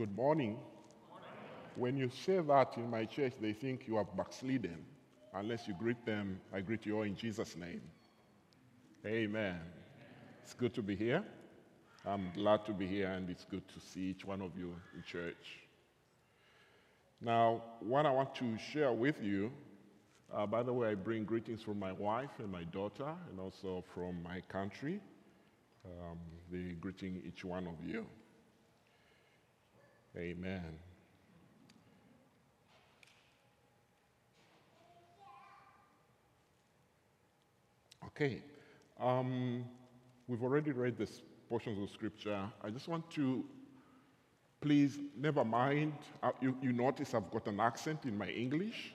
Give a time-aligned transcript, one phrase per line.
[0.00, 0.56] Good morning.
[1.76, 4.78] When you say that in my church, they think you are backslidden.
[5.34, 7.82] Unless you greet them, I greet you all in Jesus' name.
[9.04, 9.60] Amen.
[10.42, 11.22] It's good to be here.
[12.06, 15.02] I'm glad to be here, and it's good to see each one of you in
[15.02, 15.58] church.
[17.20, 19.52] Now, what I want to share with you,
[20.34, 23.84] uh, by the way, I bring greetings from my wife and my daughter, and also
[23.92, 24.98] from my country.
[25.84, 26.16] Um,
[26.50, 28.06] the greeting each one of you.
[30.16, 30.78] Amen.
[38.06, 38.42] Okay.
[39.00, 39.64] Um,
[40.28, 42.42] we've already read this portions of scripture.
[42.62, 43.44] I just want to
[44.60, 45.94] please never mind.
[46.22, 48.94] Uh, you, you, notice I've got an accent in my English.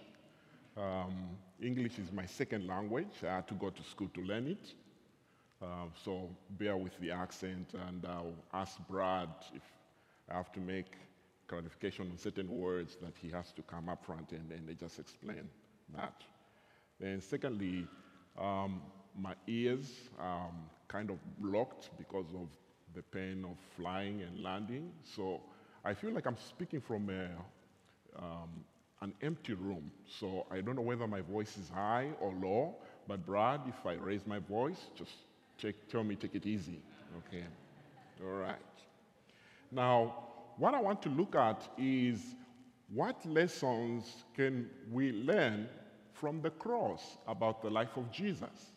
[0.78, 1.30] Um,
[1.62, 3.24] English is my second language.
[3.24, 4.74] I had to go to school to learn it.
[5.62, 9.64] Uh, so bear with the accent, and I'll ask Brad if
[10.30, 10.94] I have to make
[11.48, 15.00] clarification on certain words that he has to come up front and, and they just
[15.00, 15.48] explain
[15.96, 16.24] that.
[17.00, 17.88] Then secondly,
[18.40, 18.82] um,
[19.18, 22.48] my ears um, kind of blocked because of
[22.96, 24.92] the pain of flying and landing.
[25.04, 25.42] So
[25.84, 27.30] I feel like I'm speaking from a,
[28.22, 28.50] um,
[29.02, 29.92] an empty room.
[30.20, 32.76] So I don't know whether my voice is high or low.
[33.08, 35.12] But Brad, if I raise my voice, just
[35.90, 36.80] tell me take it easy.
[37.28, 37.44] Okay.
[38.24, 38.58] All right.
[39.76, 40.16] Now,
[40.56, 42.24] what I want to look at is
[42.88, 45.68] what lessons can we learn
[46.14, 48.72] from the cross about the life of Jesus?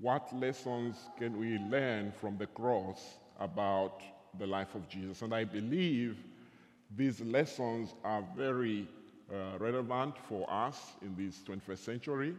[0.00, 4.02] What lessons can we learn from the cross about
[4.40, 5.22] the life of Jesus?
[5.22, 6.18] And I believe
[6.96, 8.88] these lessons are very
[9.32, 12.34] uh, relevant for us in this 21st century.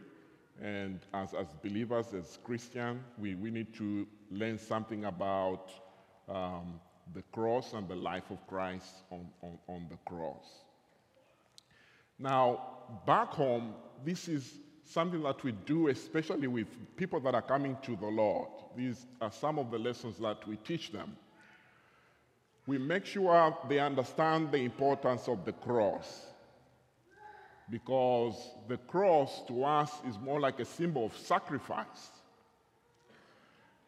[0.60, 5.70] And as, as believers, as Christians, we, we need to learn something about
[6.28, 6.80] um,
[7.14, 10.46] the cross and the life of Christ on, on, on the cross.
[12.18, 13.74] Now, back home,
[14.04, 18.48] this is something that we do, especially with people that are coming to the Lord.
[18.76, 21.16] These are some of the lessons that we teach them.
[22.66, 26.26] We make sure they understand the importance of the cross
[27.70, 28.34] because
[28.66, 32.10] the cross to us is more like a symbol of sacrifice.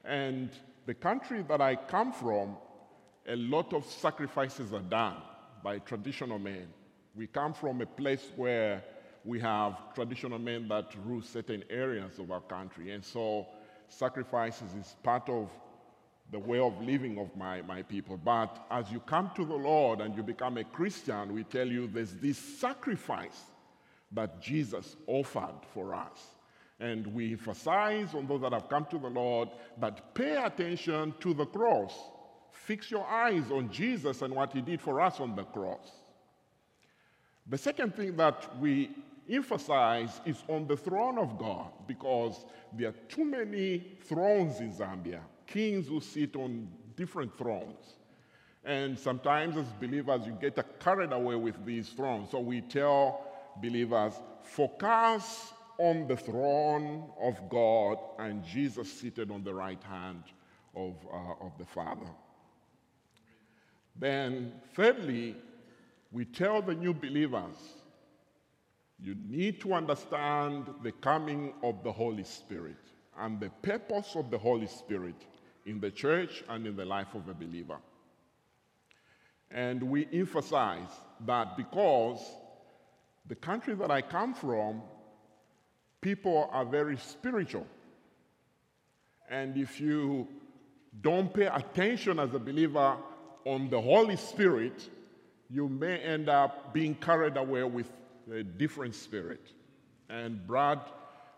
[0.04, 0.50] And
[0.86, 2.56] the country that I come from,
[3.26, 5.16] a lot of sacrifices are done
[5.62, 6.68] by traditional men.
[7.14, 8.82] We come from a place where
[9.24, 12.92] we have traditional men that rule certain areas of our country.
[12.92, 13.46] And so
[13.88, 15.50] sacrifices is part of
[16.30, 18.16] the way of living of my, my people.
[18.16, 21.88] But as you come to the Lord and you become a Christian, we tell you
[21.88, 23.40] there's this sacrifice
[24.12, 26.18] that Jesus offered for us.
[26.80, 31.34] And we emphasize on those that have come to the Lord that pay attention to
[31.34, 31.92] the cross.
[32.50, 35.90] Fix your eyes on Jesus and what he did for us on the cross.
[37.46, 38.90] The second thing that we
[39.28, 45.20] emphasize is on the throne of God because there are too many thrones in Zambia,
[45.46, 47.96] kings who sit on different thrones.
[48.64, 52.30] And sometimes, as believers, you get carried away with these thrones.
[52.30, 53.24] So we tell
[53.60, 60.22] believers focus on the throne of God and Jesus seated on the right hand
[60.76, 62.06] of, uh, of the Father.
[63.96, 65.36] Then, thirdly,
[66.12, 67.56] we tell the new believers
[69.02, 72.76] you need to understand the coming of the Holy Spirit
[73.18, 75.16] and the purpose of the Holy Spirit
[75.64, 77.78] in the church and in the life of a believer.
[79.50, 80.90] And we emphasize
[81.24, 82.20] that because
[83.26, 84.82] the country that I come from,
[86.00, 87.66] people are very spiritual.
[89.28, 90.26] And if you
[91.00, 92.96] don't pay attention as a believer
[93.44, 94.88] on the Holy Spirit,
[95.48, 97.90] you may end up being carried away with
[98.32, 99.52] a different spirit.
[100.08, 100.80] And Brad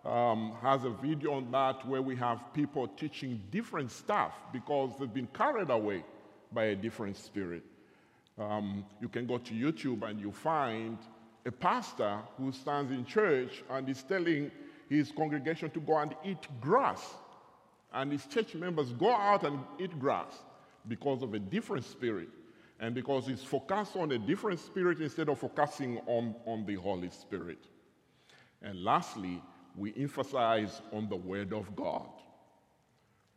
[0.05, 5.13] um, has a video on that where we have people teaching different stuff because they've
[5.13, 6.05] been carried away
[6.53, 7.63] by a different spirit.
[8.39, 10.99] Um, you can go to YouTube and you find
[11.45, 14.51] a pastor who stands in church and is telling
[14.89, 17.15] his congregation to go and eat grass.
[17.93, 20.35] And his church members go out and eat grass
[20.89, 22.29] because of a different spirit
[22.81, 27.11] and because it's focused on a different spirit instead of focusing on, on the Holy
[27.11, 27.59] Spirit.
[28.61, 29.43] And lastly,
[29.77, 32.09] we emphasize on the Word of God.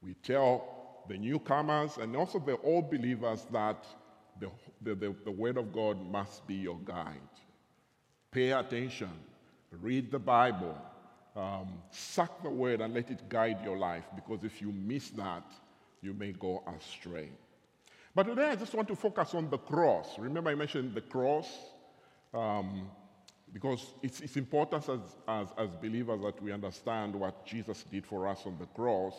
[0.01, 3.85] We tell the newcomers and also the old believers that
[4.39, 4.49] the,
[4.81, 7.19] the, the, the Word of God must be your guide.
[8.35, 9.11] Pay attention,
[9.81, 10.77] read the Bible,
[11.37, 15.49] um, suck the Word and let it guide your life because if you miss that,
[16.01, 17.29] you may go astray.
[18.13, 20.19] But today I just want to focus on the cross.
[20.19, 21.47] Remember, I mentioned the cross
[22.33, 22.89] um,
[23.53, 24.99] because it's, it's important as,
[25.29, 29.15] as, as believers that we understand what Jesus did for us on the cross.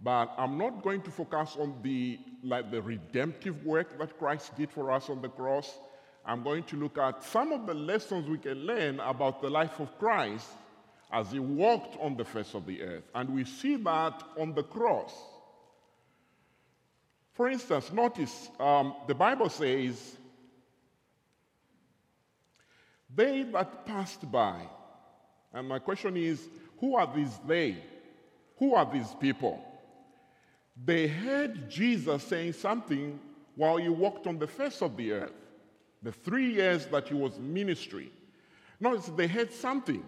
[0.00, 4.70] But I'm not going to focus on the, like, the redemptive work that Christ did
[4.70, 5.80] for us on the cross.
[6.26, 9.78] I'm going to look at some of the lessons we can learn about the life
[9.78, 10.48] of Christ
[11.12, 13.04] as he walked on the face of the earth.
[13.14, 15.14] And we see that on the cross.
[17.34, 20.16] For instance, notice um, the Bible says,
[23.14, 24.62] They that passed by.
[25.52, 26.48] And my question is,
[26.80, 27.76] who are these they?
[28.58, 29.62] Who are these people?
[30.84, 33.18] They heard Jesus saying something
[33.54, 35.32] while he walked on the face of the earth,
[36.06, 38.12] the three years that he was ministry.
[38.78, 40.04] Notice they heard something.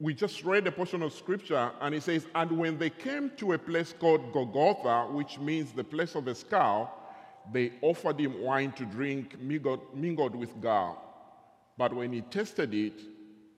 [0.00, 3.52] We just read a portion of scripture, and it says, And when they came to
[3.52, 6.90] a place called Golgotha, which means the place of a skull,
[7.52, 10.96] they offered him wine to drink mingled, mingled with gall.
[11.76, 12.98] But when he tasted it,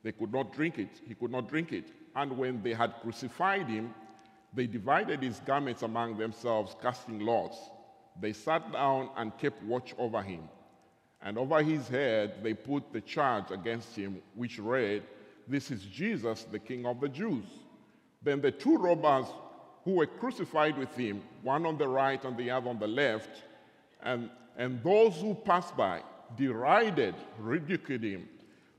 [0.02, 1.00] they could not drink it.
[1.06, 1.92] He could not drink it.
[2.16, 3.94] And when they had crucified him,
[4.52, 7.56] they divided his garments among themselves, casting lots.
[8.20, 10.48] They sat down and kept watch over him.
[11.24, 15.02] And over his head they put the charge against him, which read,
[15.48, 17.46] This is Jesus, the King of the Jews.
[18.22, 19.26] Then the two robbers
[19.84, 23.42] who were crucified with him, one on the right and the other on the left,
[24.02, 26.02] and, and those who passed by
[26.36, 28.28] derided, ridiculed him.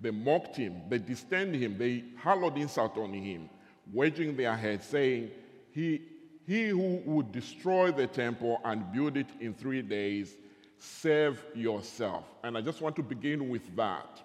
[0.01, 3.49] They mocked him, they disdained him, they hurled insult on him,
[3.93, 5.31] wedging their heads, saying,
[5.71, 6.01] he,
[6.45, 10.35] he who would destroy the temple and build it in three days,
[10.77, 12.25] save yourself.
[12.43, 14.21] And I just want to begin with that.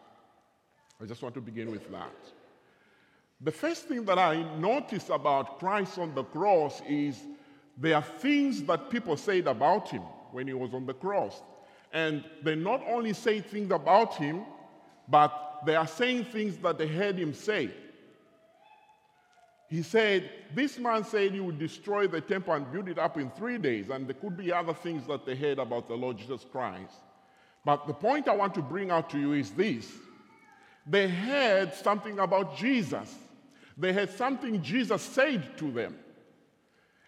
[1.01, 2.15] I just want to begin with that.
[3.41, 7.19] The first thing that I notice about Christ on the cross is
[7.79, 10.03] there are things that people said about him
[10.33, 11.43] when he was on the cross.
[11.93, 14.45] And they not only say things about him,
[15.09, 17.71] but they are saying things that they heard him say.
[19.71, 23.31] He said, This man said he would destroy the temple and build it up in
[23.31, 23.89] three days.
[23.89, 26.93] And there could be other things that they heard about the Lord Jesus Christ.
[27.65, 29.91] But the point I want to bring out to you is this
[30.87, 33.15] they heard something about Jesus,
[33.79, 35.97] they heard something Jesus said to them.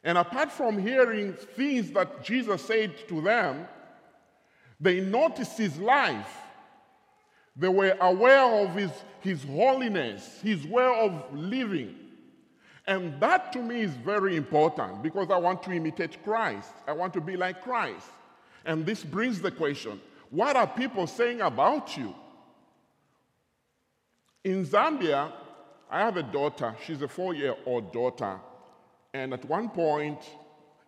[0.05, 3.67] And apart from hearing things that Jesus said to them,
[4.81, 6.38] they noticed his life.
[7.55, 11.94] They were aware of his, his holiness, his way of living.
[12.87, 16.70] And that to me is very important because I want to imitate Christ.
[16.87, 18.06] I want to be like Christ.
[18.64, 20.00] And this brings the question
[20.31, 22.14] what are people saying about you?
[24.44, 25.31] In Zambia,
[25.90, 26.75] I have a daughter.
[26.84, 28.40] She's a four year old daughter.
[29.12, 30.19] And at one point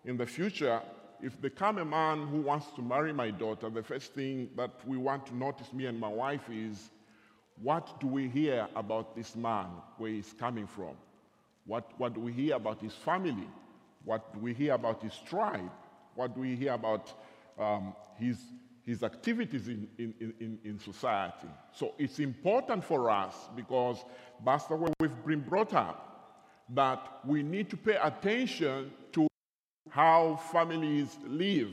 [0.04, 0.80] in the future,
[1.22, 4.70] if there come a man who wants to marry my daughter, the first thing that
[4.86, 6.90] we want to notice, me and my wife, is
[7.62, 9.66] what do we hear about this man,
[9.98, 10.96] where he's coming from?
[11.66, 13.48] What, what do we hear about his family?
[14.04, 15.70] What do we hear about his tribe?
[16.14, 17.12] What do we hear about
[17.58, 18.38] um, his,
[18.84, 21.48] his activities in, in, in, in society?
[21.72, 24.04] So it's important for us because
[24.44, 26.14] that's the way we've been brought up
[26.70, 29.26] that we need to pay attention to
[29.90, 31.70] how families live.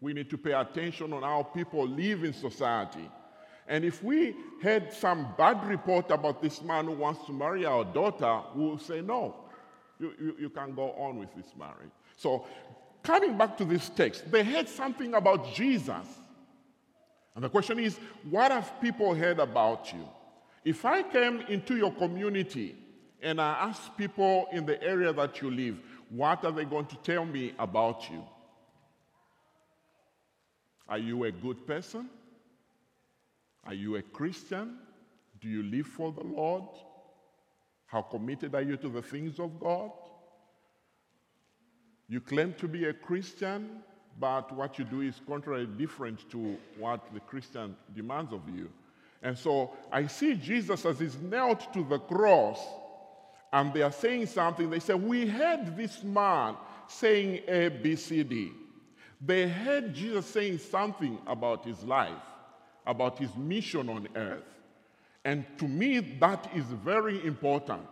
[0.00, 3.08] We need to pay attention on how people live in society.
[3.70, 7.84] And if we had some bad report about this man who wants to marry our
[7.84, 9.36] daughter, we will say, no,
[10.00, 11.92] you, you, you can go on with this marriage.
[12.16, 12.44] So,
[13.04, 16.04] coming back to this text, they heard something about Jesus.
[17.36, 17.96] And the question is,
[18.28, 20.04] what have people heard about you?
[20.64, 22.74] If I came into your community
[23.22, 26.96] and I asked people in the area that you live, what are they going to
[26.96, 28.24] tell me about you?
[30.88, 32.10] Are you a good person?
[33.64, 34.78] Are you a Christian?
[35.40, 36.64] Do you live for the Lord?
[37.86, 39.90] How committed are you to the things of God?
[42.08, 43.82] You claim to be a Christian,
[44.18, 48.68] but what you do is contrary different to what the Christian demands of you.
[49.22, 52.58] And so I see Jesus as he's nailed to the cross,
[53.52, 54.70] and they are saying something.
[54.70, 56.56] They say, We heard this man
[56.88, 58.52] saying A, B, C, D.
[59.20, 62.22] They heard Jesus saying something about his life
[62.86, 64.44] about his mission on earth.
[65.24, 67.86] And to me, that is very important.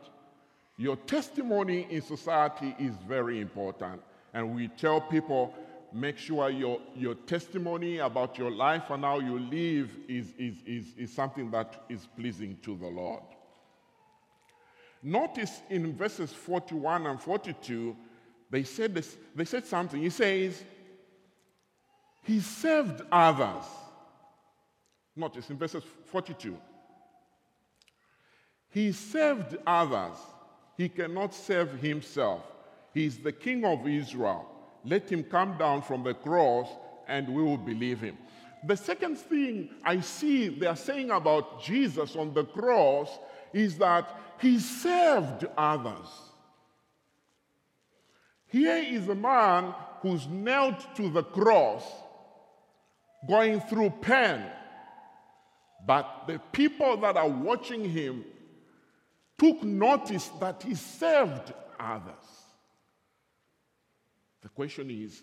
[0.76, 4.00] Your testimony in society is very important.
[4.32, 5.54] And we tell people
[5.92, 10.86] make sure your, your testimony about your life and how you live is, is, is,
[10.96, 13.22] is something that is pleasing to the Lord.
[15.02, 17.96] Notice in verses 41 and 42,
[18.50, 20.00] they said, this, they said something.
[20.00, 20.62] He says,
[22.22, 23.64] He served others.
[25.18, 26.56] Notice in verses 42.
[28.70, 30.16] He served others.
[30.76, 32.42] He cannot serve himself.
[32.94, 34.46] He is the king of Israel.
[34.84, 36.68] Let him come down from the cross
[37.08, 38.16] and we will believe him.
[38.64, 43.10] The second thing I see they are saying about Jesus on the cross
[43.52, 44.08] is that
[44.40, 46.06] he served others.
[48.46, 51.84] Here is a man who's knelt to the cross,
[53.28, 54.42] going through pain.
[55.88, 58.22] But the people that are watching him
[59.38, 62.12] took notice that he served others.
[64.42, 65.22] The question is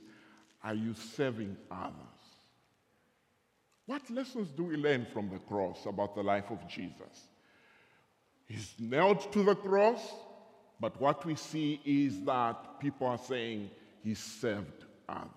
[0.64, 1.94] are you serving others?
[3.86, 7.28] What lessons do we learn from the cross about the life of Jesus?
[8.48, 10.02] He's nailed to the cross,
[10.80, 13.70] but what we see is that people are saying
[14.04, 15.30] he served others.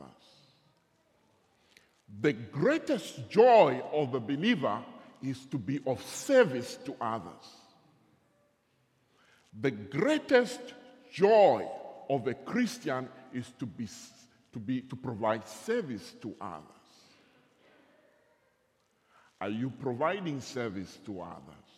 [2.23, 4.83] The greatest joy of the believer
[5.23, 7.33] is to be of service to others.
[9.61, 10.61] The greatest
[11.13, 11.67] joy
[12.09, 13.89] of a Christian is to be
[14.53, 16.63] to be to provide service to others.
[19.41, 21.69] Are you providing service to others?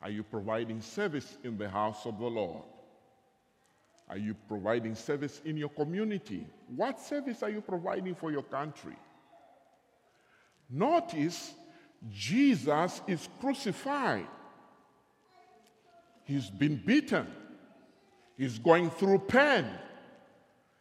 [0.00, 2.64] Are you providing service in the house of the Lord?
[4.08, 6.46] Are you providing service in your community?
[6.74, 8.96] What service are you providing for your country?
[10.68, 11.54] Notice
[12.10, 14.26] Jesus is crucified.
[16.24, 17.26] He's been beaten.
[18.36, 19.66] He's going through pain.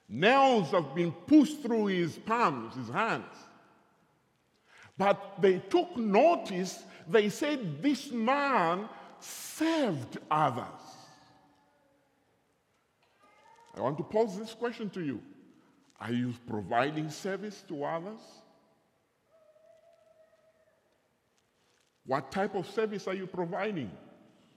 [0.08, 3.36] Nails have been pushed through his palms, his hands.
[4.98, 10.66] But they took notice, they said, This man served others.
[13.76, 15.22] I want to pose this question to you
[16.00, 18.20] Are you providing service to others?
[22.06, 23.92] What type of service are you providing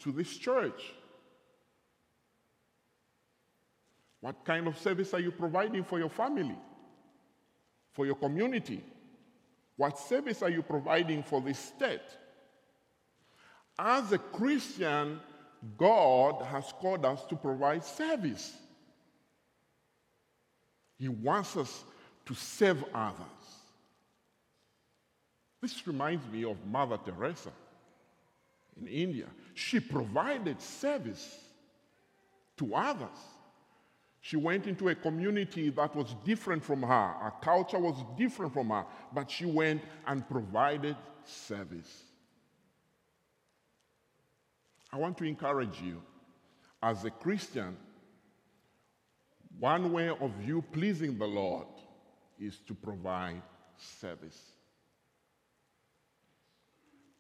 [0.00, 0.82] to this church?
[4.20, 6.56] What kind of service are you providing for your family,
[7.92, 8.82] for your community?
[9.76, 12.00] What service are you providing for the state?
[13.78, 15.20] As a Christian,
[15.76, 18.56] God has called us to provide service.
[20.98, 21.84] He wants us
[22.26, 23.33] to serve others.
[25.64, 27.50] This reminds me of Mother Teresa
[28.78, 29.28] in India.
[29.54, 31.38] She provided service
[32.58, 33.18] to others.
[34.20, 37.08] She went into a community that was different from her.
[37.18, 42.02] Her culture was different from her, but she went and provided service.
[44.92, 46.02] I want to encourage you
[46.82, 47.74] as a Christian,
[49.58, 51.68] one way of you pleasing the Lord
[52.38, 53.40] is to provide
[53.78, 54.53] service.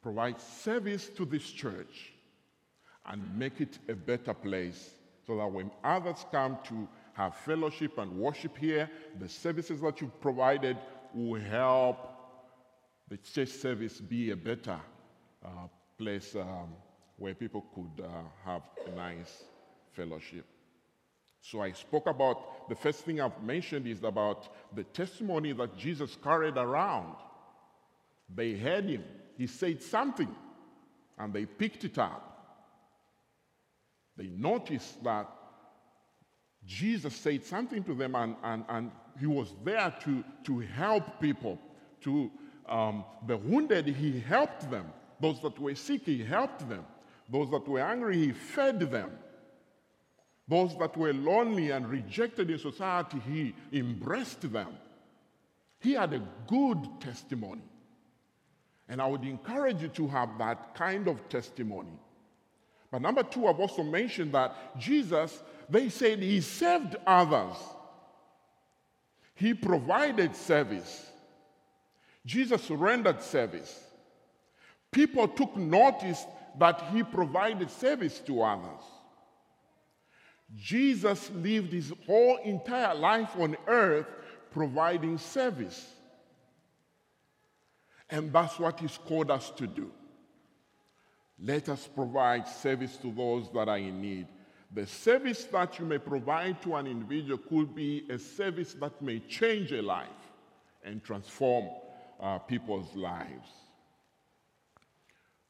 [0.04, 2.12] Provide service to this church
[3.06, 4.90] and make it a better place
[5.26, 10.20] so that when others come to have fellowship and worship here, the services that you've
[10.20, 10.76] provided
[11.14, 11.96] will help
[13.08, 14.78] the church service be a better
[15.42, 15.48] uh,
[15.96, 16.68] place um,
[17.16, 18.08] where people could uh,
[18.44, 19.44] have a nice
[19.92, 20.44] fellowship.
[21.40, 26.18] So I spoke about the first thing I've mentioned is about the testimony that Jesus
[26.22, 27.16] carried around.
[28.34, 29.04] They heard him,
[29.36, 30.34] he said something,
[31.18, 32.30] and they picked it up.
[34.16, 35.28] They noticed that
[36.64, 41.58] Jesus said something to them, and, and, and he was there to, to help people.
[42.02, 42.30] To
[42.68, 44.86] um, the wounded, he helped them.
[45.20, 46.84] Those that were sick, he helped them.
[47.30, 49.10] Those that were angry, he fed them.
[50.46, 54.76] Those that were lonely and rejected in society, he embraced them.
[55.80, 57.62] He had a good testimony.
[58.88, 61.98] And I would encourage you to have that kind of testimony.
[62.90, 67.56] But number two, I've also mentioned that Jesus, they said he served others,
[69.34, 71.10] he provided service.
[72.24, 73.82] Jesus rendered service.
[74.90, 76.24] People took notice
[76.58, 78.84] that he provided service to others.
[80.56, 84.06] Jesus lived his whole entire life on earth
[84.52, 85.90] providing service.
[88.10, 89.90] And that's what he's called us to do.
[91.38, 94.28] Let us provide service to those that are in need.
[94.72, 99.20] The service that you may provide to an individual could be a service that may
[99.20, 100.08] change a life
[100.84, 101.68] and transform
[102.20, 103.48] uh, people's lives.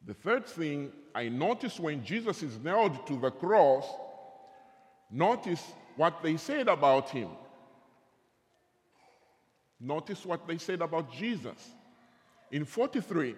[0.06, 3.86] The third thing I noticed when Jesus is nailed to the cross,
[5.10, 5.62] notice
[5.96, 7.30] what they said about him.
[9.80, 11.70] Notice what they said about Jesus.
[12.54, 13.34] In 43,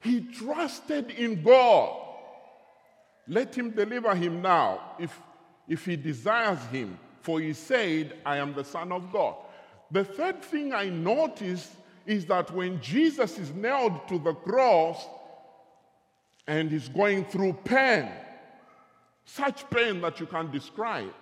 [0.00, 1.94] he trusted in God.
[3.26, 5.20] Let him deliver him now if,
[5.68, 9.34] if he desires him, for he said, I am the Son of God.
[9.90, 11.72] The third thing I noticed
[12.06, 15.04] is that when Jesus is nailed to the cross
[16.46, 18.08] and he's going through pain,
[19.26, 21.12] such pain that you can't describe.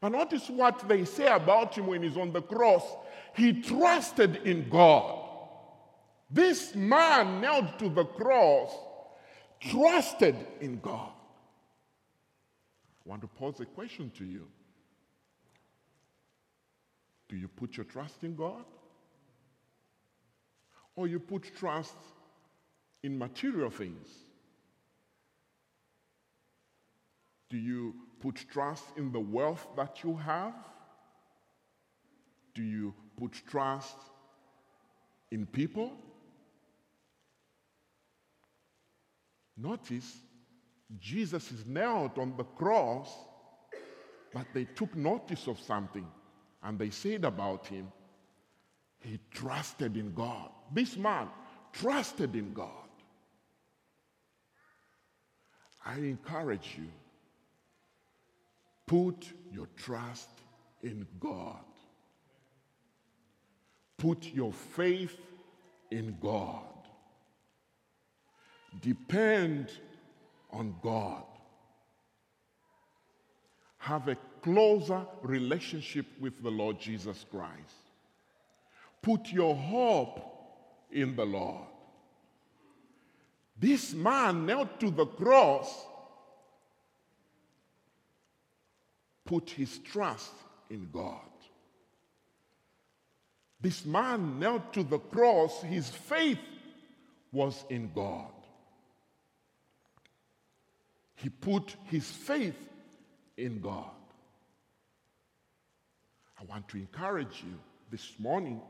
[0.00, 2.82] But notice what they say about him when he's on the cross.
[3.36, 5.22] He trusted in God.
[6.30, 8.70] This man knelt to the cross
[9.60, 11.12] trusted in God.
[13.04, 14.48] I want to pose a question to you.
[17.28, 18.64] Do you put your trust in God?
[20.96, 21.96] Or you put trust
[23.02, 24.08] in material things?
[27.48, 30.54] Do you put trust in the wealth that you have?
[32.54, 33.96] Do you put trust
[35.30, 35.92] in people?
[39.56, 40.18] Notice
[40.98, 43.08] Jesus is nailed on the cross,
[44.32, 46.06] but they took notice of something
[46.62, 47.90] and they said about him,
[49.00, 50.50] he trusted in God.
[50.72, 51.28] This man
[51.72, 52.70] trusted in God.
[55.84, 56.88] I encourage you
[58.86, 60.30] Put your trust
[60.82, 61.64] in God.
[63.98, 65.18] Put your faith
[65.90, 66.62] in God.
[68.80, 69.70] Depend
[70.50, 71.24] on God.
[73.78, 77.52] Have a closer relationship with the Lord Jesus Christ.
[79.02, 80.20] Put your hope
[80.90, 81.66] in the Lord.
[83.58, 85.86] This man knelt to the cross
[89.26, 90.32] put his trust
[90.70, 91.20] in God.
[93.60, 96.38] This man knelt to the cross, his faith
[97.32, 98.30] was in God.
[101.26, 102.68] He put his faith
[103.36, 103.90] in God.
[106.40, 107.58] I want to encourage you
[107.90, 108.60] this morning.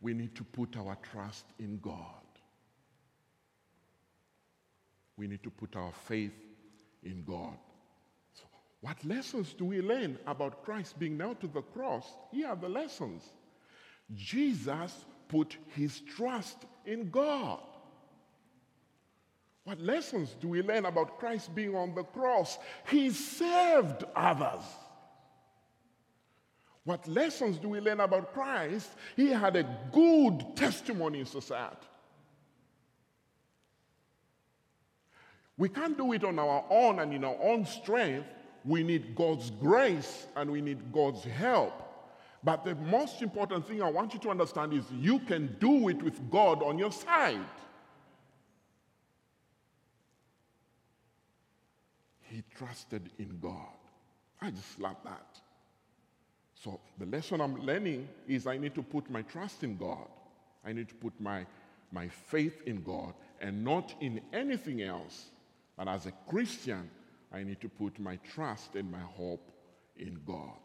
[0.00, 2.26] We need to put our trust in God.
[5.16, 6.34] We need to put our faith
[7.04, 7.56] in God.
[8.34, 8.42] So
[8.80, 12.04] What lessons do we learn about Christ being nailed to the cross?
[12.32, 13.22] Here are the lessons.
[14.12, 17.60] Jesus put his trust in God.
[19.64, 22.58] What lessons do we learn about Christ being on the cross?
[22.88, 24.64] He served others.
[26.84, 28.90] What lessons do we learn about Christ?
[29.14, 31.86] He had a good testimony in society.
[35.56, 38.26] We can't do it on our own and in our own strength.
[38.64, 41.72] We need God's grace and we need God's help.
[42.42, 46.02] But the most important thing I want you to understand is you can do it
[46.02, 47.46] with God on your side.
[52.22, 53.76] He trusted in God.
[54.40, 55.40] I just love that.
[56.54, 60.08] So the lesson I'm learning is I need to put my trust in God.
[60.64, 61.44] I need to put my,
[61.90, 65.30] my faith in God and not in anything else.
[65.76, 66.88] And as a Christian,
[67.32, 69.50] I need to put my trust and my hope
[69.96, 70.60] in God.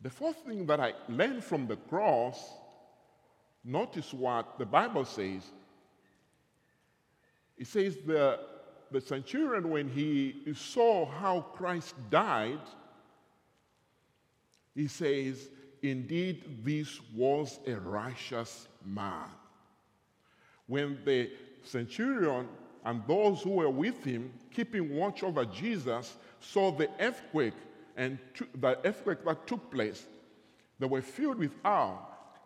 [0.00, 2.52] The fourth thing that I learned from the cross,
[3.64, 5.42] notice what the Bible says.
[7.58, 8.40] It says the,
[8.90, 12.60] the centurion, when he saw how Christ died,
[14.74, 15.48] he says,
[15.82, 19.28] Indeed, this was a righteous man.
[20.66, 21.30] When the
[21.62, 22.48] centurion
[22.84, 27.54] and those who were with him, keeping watch over Jesus, saw the earthquake
[27.96, 28.18] and
[28.54, 30.06] the earthquake that took place.
[30.78, 31.98] They were filled with awe.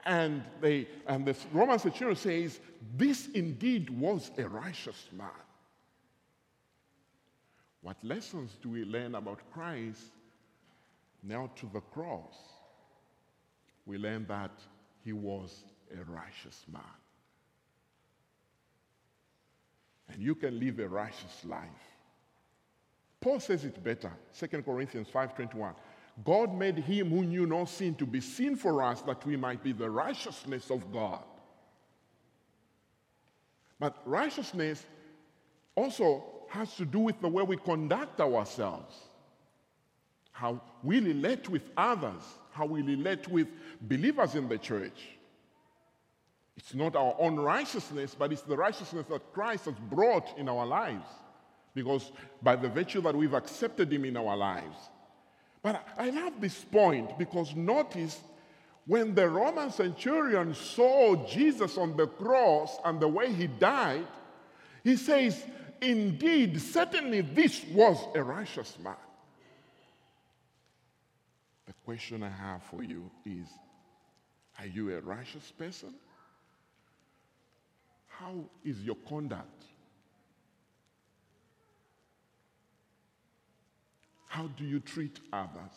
[0.04, 2.60] And, they, and the Roman centurion says,
[2.96, 5.28] This indeed was a righteous man.
[7.82, 10.12] What lessons do we learn about Christ
[11.22, 12.34] now to the cross?
[13.86, 14.52] We learn that
[15.04, 16.82] he was a righteous man
[20.12, 21.68] and you can live a righteous life.
[23.20, 25.74] Paul says it better, 2 Corinthians 5:21.
[26.24, 29.62] God made him who knew no sin to be sin for us that we might
[29.62, 31.22] be the righteousness of God.
[33.78, 34.84] But righteousness
[35.74, 38.94] also has to do with the way we conduct ourselves,
[40.32, 43.48] how we relate with others, how we relate with
[43.80, 45.00] believers in the church.
[46.56, 50.66] It's not our own righteousness, but it's the righteousness that Christ has brought in our
[50.66, 51.06] lives.
[51.72, 54.76] Because by the virtue that we've accepted Him in our lives.
[55.62, 58.18] But I love this point because notice
[58.86, 64.06] when the Roman centurion saw Jesus on the cross and the way he died,
[64.82, 65.44] he says,
[65.80, 68.96] Indeed, certainly this was a righteous man.
[71.66, 73.46] The question I have for you is
[74.58, 75.94] Are you a righteous person?
[78.06, 79.64] How is your conduct?
[84.30, 85.74] How do you treat others?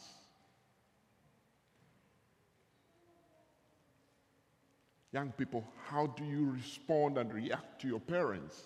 [5.11, 8.61] Young people, how do you respond and react to your parents?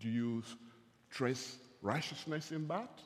[0.00, 0.42] Do you
[1.10, 3.00] trace righteousness in that?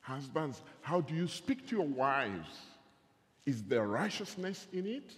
[0.00, 2.56] Husbands, how do you speak to your wives?
[3.44, 5.12] Is there righteousness in it?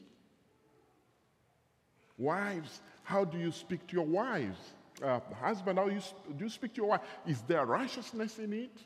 [2.17, 4.59] Wives, how do you speak to your wives?
[5.03, 6.01] Uh, husband, how you,
[6.37, 7.01] do you speak to your wife?
[7.27, 8.77] Is there righteousness in it?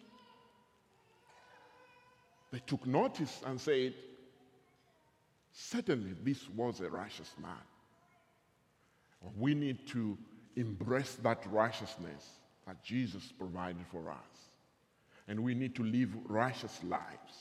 [2.51, 3.94] They took notice and said,
[5.53, 7.53] Certainly, this was a righteous man.
[9.37, 10.18] We need to
[10.57, 12.27] embrace that righteousness
[12.66, 14.16] that Jesus provided for us.
[15.29, 17.35] And we need to live righteous lives.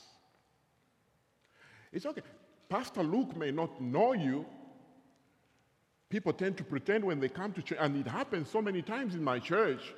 [1.92, 2.22] It's okay.
[2.68, 4.46] Pastor Luke may not know you.
[6.12, 9.14] People tend to pretend when they come to church, and it happens so many times
[9.14, 9.94] in my church.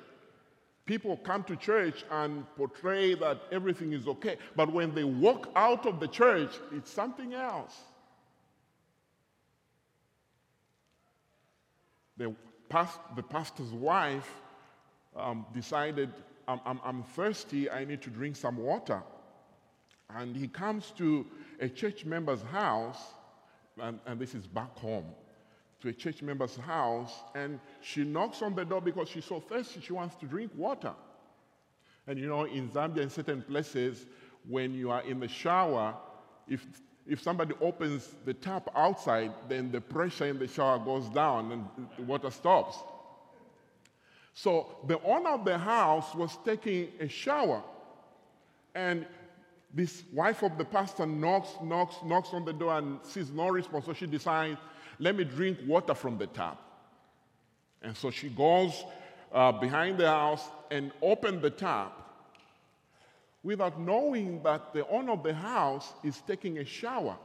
[0.85, 5.85] People come to church and portray that everything is okay, but when they walk out
[5.85, 7.75] of the church, it's something else.
[12.15, 12.33] The,
[12.69, 14.31] past, the pastor's wife
[15.17, 16.13] um, decided,
[16.47, 19.03] I'm, I'm, I'm thirsty, I need to drink some water.
[20.09, 21.25] And he comes to
[21.59, 23.03] a church member's house,
[23.81, 25.07] and, and this is back home,
[25.85, 29.79] to a church member's house, and she knocks on the door because she's so thirsty,
[29.81, 30.93] she wants to drink water.
[32.07, 34.05] And you know, in Zambia, in certain places,
[34.49, 35.95] when you are in the shower,
[36.47, 36.65] if
[37.07, 41.67] if somebody opens the tap outside, then the pressure in the shower goes down and
[41.97, 42.77] the water stops.
[44.33, 47.61] So the owner of the house was taking a shower,
[48.73, 49.05] and
[49.71, 53.85] this wife of the pastor knocks, knocks, knocks on the door and sees no response.
[53.85, 54.57] So she decides,
[54.99, 56.59] let me drink water from the tap.
[57.81, 58.83] And so she goes
[59.31, 62.01] uh, behind the house and opens the tap
[63.43, 67.15] without knowing that the owner of the house is taking a shower.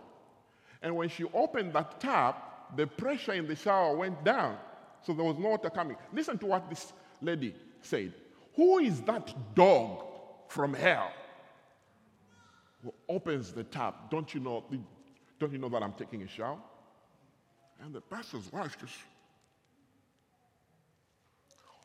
[0.82, 4.56] And when she opened that tap, the pressure in the shower went down.
[5.02, 5.96] So there was no water coming.
[6.12, 8.12] Listen to what this lady said
[8.54, 10.04] Who is that dog
[10.48, 11.10] from hell
[12.84, 14.10] who opens the tap?
[14.10, 14.64] Don't you know,
[15.38, 16.58] don't you know that I'm taking a shower?
[17.82, 18.94] And the pastor's wife just.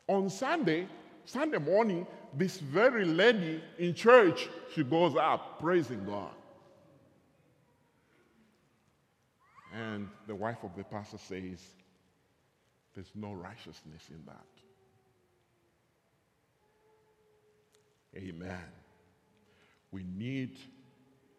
[0.08, 0.86] On Sunday,
[1.24, 6.30] Sunday morning, this very lady in church, she goes up praising God.
[9.74, 11.60] And the wife of the pastor says,
[12.94, 14.46] There's no righteousness in that.
[18.16, 18.64] Amen.
[19.90, 20.56] We need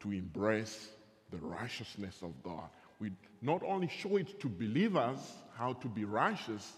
[0.02, 0.90] to embrace
[1.32, 2.70] the righteousness of God.
[3.00, 5.20] We not only show it to believers
[5.56, 6.74] how to be righteous,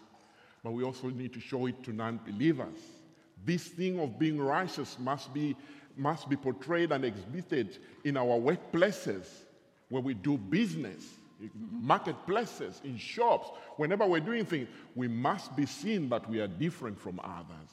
[0.63, 2.77] but we also need to show it to non believers.
[3.45, 5.55] This thing of being righteous must be,
[5.95, 9.27] must be portrayed and exhibited in our workplaces,
[9.89, 11.03] where we do business,
[11.71, 13.49] marketplaces, in shops.
[13.77, 17.71] Whenever we're doing things, we must be seen that we are different from others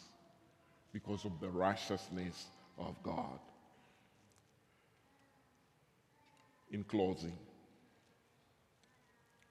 [0.92, 2.46] because of the righteousness
[2.78, 3.38] of God.
[6.70, 7.36] In closing,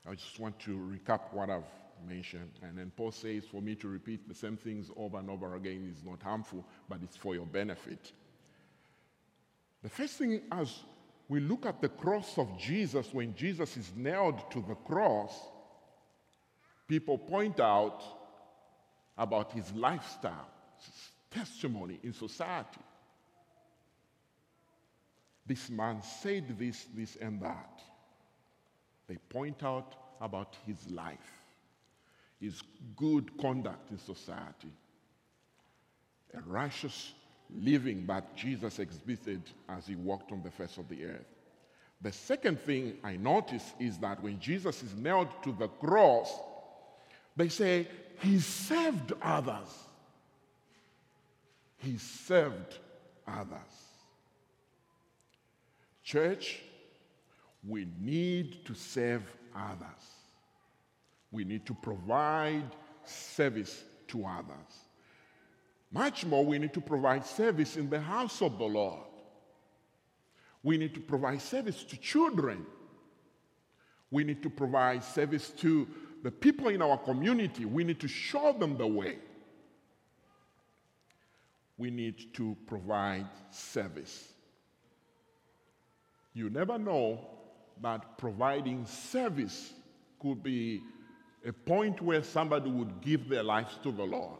[0.08, 1.64] I just want to recap what I've
[2.08, 2.52] mentioned.
[2.62, 5.92] And then Paul says, for me to repeat the same things over and over again
[5.92, 8.12] is not harmful, but it's for your benefit.
[9.82, 10.80] The first thing, as
[11.28, 15.34] we look at the cross of Jesus, when Jesus is nailed to the cross,
[16.88, 18.04] people point out
[19.18, 22.82] about his lifestyle, his testimony in society.
[25.48, 27.82] This man said this, this, and that.
[29.08, 31.36] They point out about his life
[32.40, 32.62] his
[32.96, 34.72] good conduct in society.
[36.34, 37.14] A righteous
[37.62, 41.26] living that Jesus exhibited as he walked on the face of the earth.
[42.02, 46.40] The second thing I notice is that when Jesus is nailed to the cross,
[47.36, 47.88] they say
[48.22, 49.70] he served others.
[51.78, 52.78] He served
[53.28, 53.60] others.
[56.04, 56.62] Church,
[57.68, 59.24] we need to serve
[59.56, 60.04] others.
[61.32, 62.64] We need to provide
[63.04, 64.86] service to others.
[65.92, 69.04] Much more, we need to provide service in the house of the Lord.
[70.64, 72.66] We need to provide service to children.
[74.12, 75.88] We need to provide service to
[76.24, 77.66] the people in our community.
[77.66, 79.18] We need to show them the way.
[81.78, 84.32] We need to provide service.
[86.34, 87.35] You never know
[87.82, 89.74] that providing service
[90.20, 90.82] could be
[91.46, 94.40] a point where somebody would give their lives to the Lord.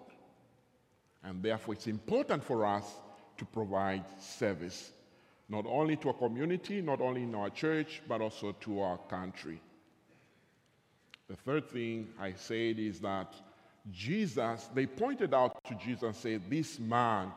[1.24, 2.86] And therefore, it's important for us
[3.38, 4.92] to provide service,
[5.50, 9.62] not only to our community, not only in our church, but also to our country.
[11.28, 13.34] The third thing I said is that
[13.92, 17.32] Jesus, they pointed out to Jesus and said, This man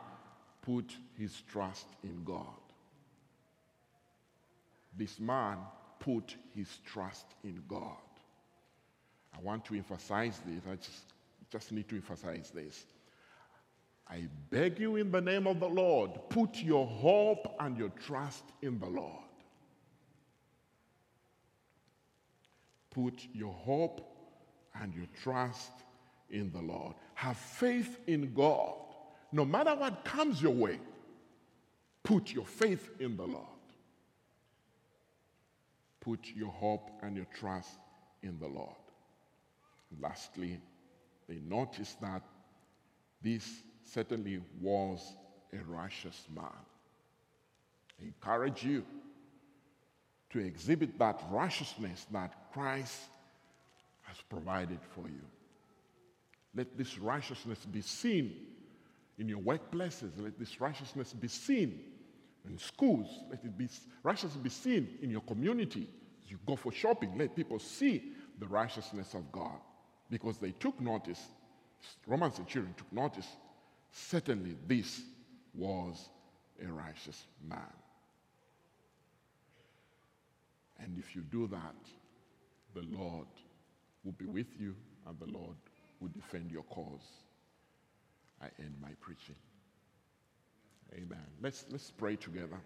[0.61, 2.45] put his trust in God.
[4.95, 5.57] This man
[5.99, 7.97] put his trust in God.
[9.35, 10.61] I want to emphasize this.
[10.69, 11.03] I just,
[11.51, 12.85] just need to emphasize this.
[14.09, 18.43] I beg you in the name of the Lord, put your hope and your trust
[18.61, 19.23] in the Lord.
[22.89, 24.01] Put your hope
[24.81, 25.71] and your trust
[26.31, 26.95] in the Lord.
[27.13, 28.73] Have faith in God.
[29.31, 30.79] No matter what comes your way,
[32.03, 33.45] put your faith in the Lord.
[36.01, 37.77] Put your hope and your trust
[38.23, 38.75] in the Lord.
[39.99, 40.59] Lastly,
[41.27, 42.21] they noticed that
[43.21, 43.47] this
[43.83, 45.15] certainly was
[45.53, 46.45] a righteous man.
[47.99, 48.85] I encourage you
[50.29, 52.99] to exhibit that righteousness that Christ
[54.03, 55.21] has provided for you.
[56.55, 58.35] Let this righteousness be seen
[59.17, 60.11] in your workplaces.
[60.17, 61.81] Let this righteousness be seen
[62.47, 63.07] in schools.
[63.29, 63.67] Let it be
[64.03, 65.87] righteousness be seen in your community.
[66.27, 69.59] You go for shopping, let people see the righteousness of God
[70.09, 71.19] because they took notice.
[72.05, 73.27] Roman centurion took notice.
[73.91, 75.01] Certainly, this
[75.53, 76.09] was
[76.63, 77.59] a righteous man.
[80.79, 81.75] And if you do that,
[82.73, 83.27] the Lord
[84.03, 84.75] will be with you
[85.07, 85.55] and the Lord
[85.99, 87.01] will defend your cause.
[88.41, 89.35] I end my preaching.
[90.93, 91.25] Amen.
[91.41, 92.59] Let's, let's pray together.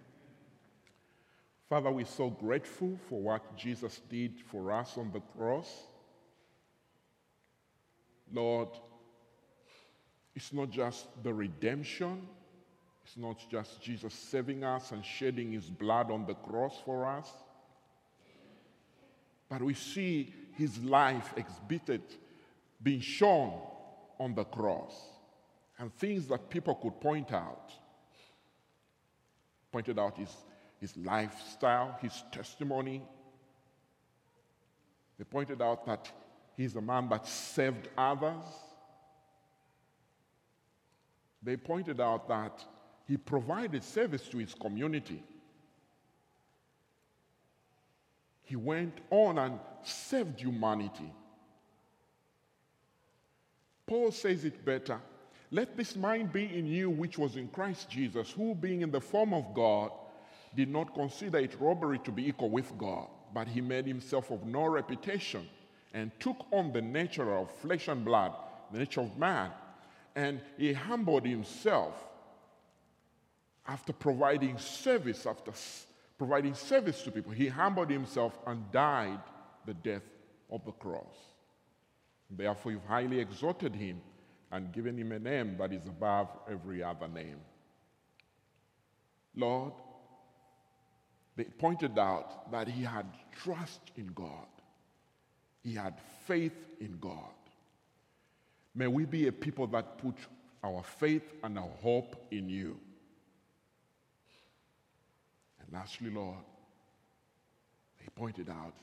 [1.70, 5.70] Father, we're so grateful for what Jesus did for us on the cross.
[8.32, 8.70] Lord,
[10.36, 12.28] it's not just the redemption,
[13.04, 17.30] it's not just Jesus saving us and shedding his blood on the cross for us,
[19.50, 22.02] but we see his life exhibited,
[22.82, 23.54] being shown
[24.20, 24.94] on the cross,
[25.78, 27.72] and things that people could point out.
[29.74, 30.30] Pointed out his,
[30.80, 33.02] his lifestyle, his testimony.
[35.18, 36.12] They pointed out that
[36.56, 38.46] he's a man that saved others.
[41.42, 42.64] They pointed out that
[43.08, 45.24] he provided service to his community.
[48.44, 51.12] He went on and saved humanity.
[53.88, 55.02] Paul says it better.
[55.54, 59.00] Let this mind be in you, which was in Christ Jesus, who, being in the
[59.00, 59.92] form of God,
[60.56, 64.48] did not consider it robbery to be equal with God, but he made himself of
[64.48, 65.48] no reputation
[65.94, 68.34] and took on the nature of flesh and blood,
[68.72, 69.52] the nature of man,
[70.16, 71.94] and he humbled himself
[73.68, 75.52] after providing service, after
[76.18, 79.20] providing service to people, he humbled himself and died
[79.68, 80.10] the death
[80.50, 81.16] of the cross.
[82.32, 84.02] Therefore, you've highly exalted him
[84.54, 87.40] and given him a name that is above every other name.
[89.36, 89.74] Lord,
[91.36, 94.48] they pointed out that he had trust in God,
[95.64, 97.34] he had faith in God.
[98.76, 100.16] May we be a people that put
[100.64, 102.78] our faith and our hope in you.
[105.60, 106.38] And lastly, Lord,
[108.00, 108.74] they pointed out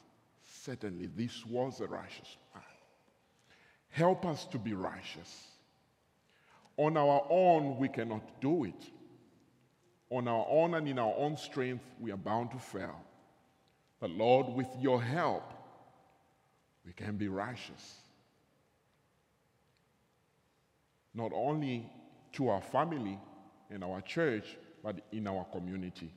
[0.64, 2.62] certainly this was a righteous man.
[3.90, 5.49] Help us to be righteous.
[6.80, 8.90] On our own, we cannot do it.
[10.08, 12.98] On our own and in our own strength, we are bound to fail.
[14.00, 15.52] But Lord, with your help,
[16.86, 17.96] we can be righteous.
[21.12, 21.86] Not only
[22.32, 23.18] to our family
[23.68, 26.10] and our church, but in our community.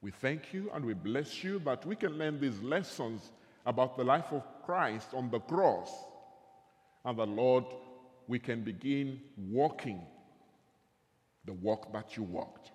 [0.00, 3.32] We thank you and we bless you that we can learn these lessons
[3.66, 5.90] about the life of Christ on the cross.
[7.04, 7.64] And the Lord,
[8.30, 10.00] we can begin walking
[11.46, 12.70] the walk that you walked.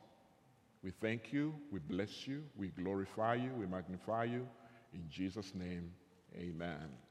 [0.84, 4.46] We thank you, we bless you, we glorify you, we magnify you.
[4.94, 5.94] In Jesus' name,
[6.36, 7.05] amen.